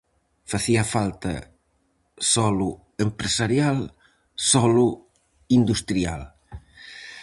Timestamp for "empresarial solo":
3.05-4.85